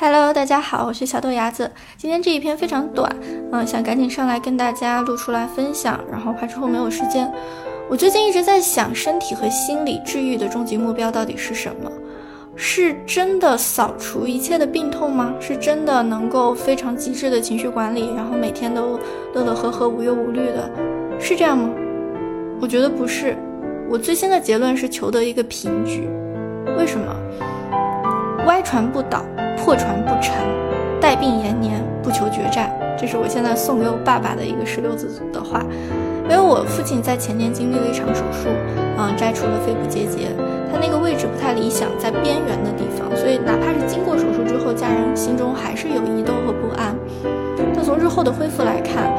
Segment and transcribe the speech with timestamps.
[0.00, 1.68] Hello，大家好，我是小豆芽子。
[1.96, 3.10] 今天这一篇非常短，
[3.50, 7.28] 嗯，想赶紧上来跟大家录出来分享，然后怕之后没有时间。
[7.90, 11.90] 我最近一直在想，身体和心理治愈的终极目标到底是什么？
[12.54, 15.34] 是真的扫除一切的病痛吗？
[15.40, 19.00] 是真的能够非常极致的情绪管理，然后每天都
[19.34, 20.70] 乐乐呵呵、无忧无虑的，
[21.18, 21.70] 是这样吗？
[22.60, 23.36] 我觉得不是。
[23.90, 26.08] 我最新的结论是求得一个平局。
[26.78, 27.12] 为什么？
[28.46, 29.24] 歪船不倒。
[29.68, 30.32] 破船不沉，
[30.98, 32.72] 带病延年，不求决战。
[32.98, 35.62] 这是我现在送给我爸爸的一个十六字的话。
[36.24, 38.48] 因为我父亲在前年经历了一场手术，
[38.96, 40.32] 嗯，摘除了肺部结节，
[40.72, 46.96] 他那个位置不太理想，在边缘的地方，所以哪怕是经过手术之后，家人心中还是有疑窦和不安。
[47.74, 49.12] 但从日后的恢复来看，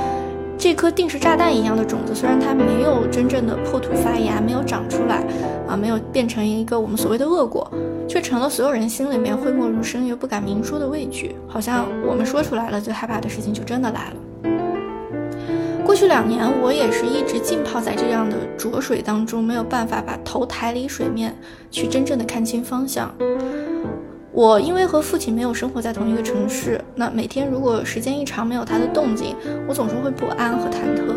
[0.60, 5.24] 这颗定时炸弹一样的种子，虽然它没有真正的破土发芽，没有长出来，
[5.66, 7.72] 啊，没有变成一个我们所谓的恶果。
[8.10, 14.16] 却成了所有人心里面讳莫如深又不敢明说的畏惧，好像我们说出来了，最害怕的事情就真的来了。
[15.86, 21.34] 过去两年，我也是一直浸泡在这样的浊水当中，没有办法把头抬离水面，
[21.72, 23.14] 去真正的看清方向。
[24.40, 29.36] 我因为和父亲没有生活在同一个城市，那每天如果时间一长没有他的动静，
[29.68, 31.14] 我总是会不安和忐忑。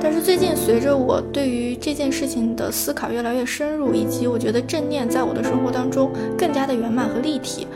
[0.00, 7.66] 但是最近，随着我对于这件事情的思考越来越深入，以及我觉得正念在我的生活当中更加的圆满和立体，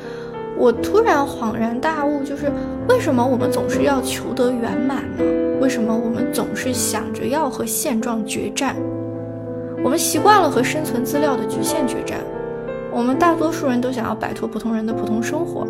[0.56, 2.48] 我突然恍然大悟，就是
[2.88, 5.24] 为什么我们总是要求得圆满呢？
[5.60, 8.76] 为什么我们总是想着要和现状决战？
[9.82, 12.20] 我们习惯了和生存资料的局限决战。
[12.96, 15.66] 我们大多数人都想要摆脱普通人的普通生活，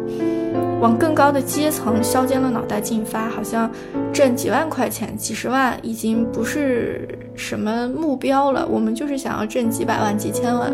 [0.81, 3.69] 往更高的阶层削尖了脑袋进发，好像
[4.13, 8.65] 挣几万块钱、几十万已经不是什么目标了。
[8.71, 10.73] 我们就是想要挣几百万、几千万。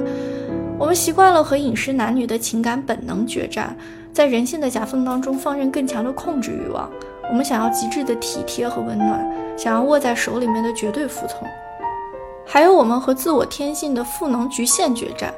[0.78, 3.75] 我们习惯了和饮食男女的情感本能决战，
[4.12, 6.87] 在人性的夹缝当中放任更强的控制欲望。
[7.31, 11.48] 我们想要极致的体贴和温暖，想要握在手里面的绝对服从。
[12.44, 15.32] 还有我们和自我天性的赋能局限决战。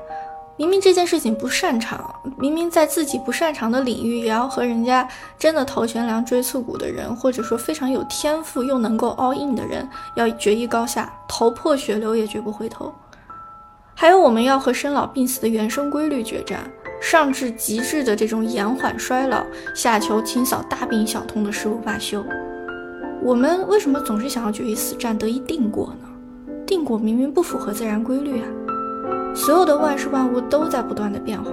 [0.57, 12.95] 明明这件事情不擅长，明明在自己不擅长的领域，也要和人家真的头悬梁锥刺股的人，或者说非常有天赋又能够 all in 的人，要决一高下，头破血流也绝不回头。
[13.97, 16.61] 还有我们要和生老病死的原生规律决战，
[17.01, 19.45] 上至极致的这种延缓衰老，
[19.75, 22.25] 下求清扫大病小痛的事无罢休。
[23.21, 26.09] 我们为什么总是想要决一死战，得一定果呢？
[26.65, 28.47] 定果明明不符合自然规律啊！
[29.35, 31.51] 所有的万事万物都在不断的变化，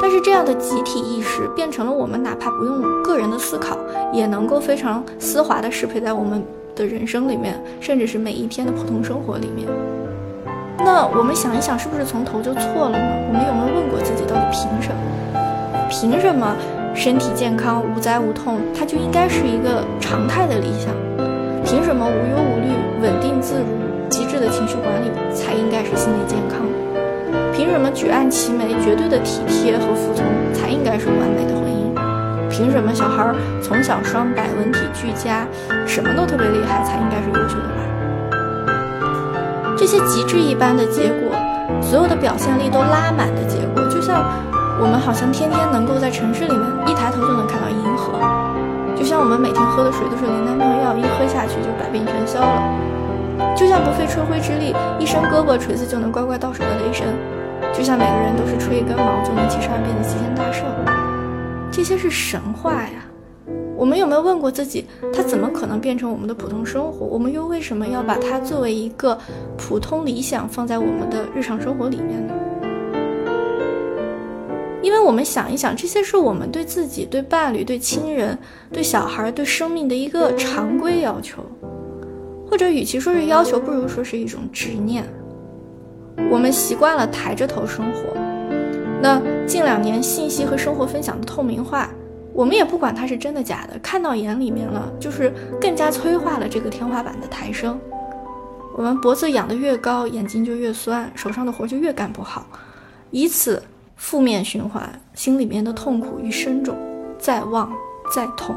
[0.00, 3.78] 但是这样的集体意识变成了我们哪怕不用个人的思考，
[4.12, 6.44] 也能够非常丝滑的适配在我们
[6.74, 9.66] 的人生里面，甚至是每一天的普通生活里面。
[10.78, 13.08] 那我们想一想，是不是从头就错了呢？
[13.28, 15.00] 我们有没有问过自己，到底凭什么？
[15.88, 16.54] 凭什么
[16.94, 20.92] 身体健康、无灾无痛，它就应该是一个常态的理想？
[21.64, 22.68] 凭什么无忧无虑、
[23.02, 23.85] 稳定自如？
[24.08, 26.60] 极致的情绪管理才应该是心理健康。
[27.52, 31.94] 凭什么举案齐眉、绝对的体贴和服从才应该是完美的婚姻？
[32.50, 35.46] 凭什么小孩从小双百、文体俱佳，
[35.86, 37.76] 什么都特别厉害才应该是优秀的娃？
[39.76, 41.36] 这些极致一般的结果，
[41.82, 44.24] 所有的表现力都拉满的结果，就像
[44.80, 48.20] 我们好像天天能够在城市里面一抬头就能看到银河，
[48.96, 52.62] 就像我们每天喝的水都是灵丹妙药，一喝下去就百病全消了。
[53.56, 57.06] 就像不费吹灰之力，一伸胳膊锤子就能乖乖到手的雷神，
[57.72, 60.64] 就像每个人都是吹一根毛就能七十二变的齐天大圣，
[61.70, 63.04] 这些是神话呀！
[63.76, 67.04] 我们有没有问过自己，它怎么可能变成我们的普通生活？
[67.04, 69.18] 我们又为什么要把它作为一个
[69.58, 72.32] 普通理想放在我们的日常生活里面呢？
[74.82, 78.38] 因为我们想一想，这些是我们对自己、对伴侣、对亲人、
[78.72, 81.44] 对小孩、对生命的一个常规要求。
[82.48, 85.04] 或者，与其说是要求，不如说是一种执念。
[86.30, 88.14] 我们习惯了抬着头生活，
[89.02, 91.90] 那近两年信息和生活分享的透明化，
[92.32, 97.78] 我们也不管它是真的假的，看到眼里面了，就是更加催化了这个天花板的抬升。
[98.74, 102.46] 我们脖子仰得越高，眼睛就越酸，手上的活就越干不好，
[103.10, 103.62] 以此
[103.96, 106.76] 负面循环，心里面的痛苦愈深重，
[107.18, 107.70] 再望
[108.14, 108.54] 再痛。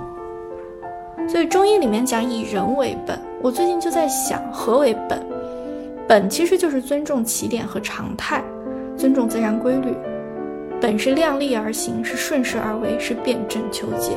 [1.27, 3.19] 所以中医里面讲以人为本。
[3.41, 5.25] 我最近就在想何为本？
[6.07, 8.43] 本其实就是尊重起点和常态
[8.97, 9.95] 尊重自然规律。
[10.81, 14.11] 本是量力而行是顺势而为是辩证求解。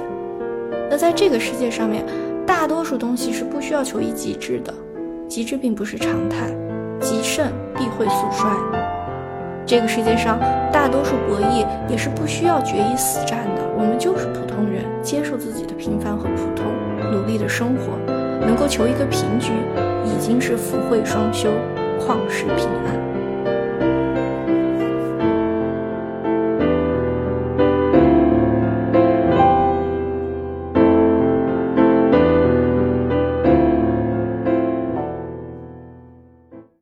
[0.90, 2.04] 那在这个世界上面
[2.44, 4.74] 大多数东西是不需要求一极致的
[5.28, 6.48] 极致并不是常态
[7.00, 7.46] 极盛
[7.76, 8.50] 必会速衰。
[9.64, 10.40] 这个世界上
[10.72, 16.66] 大多数博弈也是不需要决一死战的我们就是普通人接受自己的平凡和普通
[17.12, 18.11] 努力的生活。
[18.46, 19.52] 能够求一个平局
[20.04, 21.50] 已经是福慧双修
[21.98, 23.11] 旷世平安。